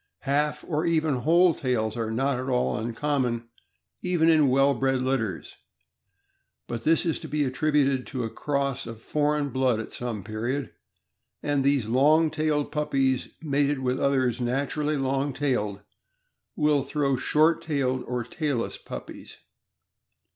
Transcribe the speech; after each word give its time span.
Half, 0.21 0.65
or 0.67 0.83
even 0.83 1.17
whole 1.17 1.53
tails 1.53 1.95
are 1.95 2.09
not 2.09 2.39
at 2.39 2.49
all 2.49 2.75
uncommon, 2.75 3.49
even 4.01 4.29
in 4.29 4.47
well 4.49 4.73
bred 4.73 5.03
litters, 5.03 5.57
but 6.65 6.83
this 6.83 7.05
is 7.05 7.19
to 7.19 7.27
be 7.27 7.43
attributed 7.43 8.07
to 8.07 8.23
a 8.23 8.29
cross 8.31 8.87
of 8.87 8.99
foreign 8.99 9.49
blood 9.49 9.79
at 9.79 9.91
some 9.93 10.23
period; 10.23 10.71
and 11.43 11.63
these 11.63 11.85
long 11.85 12.31
tailed 12.31 12.71
puppies, 12.71 13.27
mated 13.43 13.77
with 13.77 13.99
others 13.99 14.41
naturally 14.41 14.97
long 14.97 15.33
tailed, 15.33 15.81
will 16.55 16.81
throw 16.81 17.15
short 17.15 17.61
tailed 17.61 18.01
or 18.07 18.23
tailless 18.23 18.79
puppies. 18.79 19.37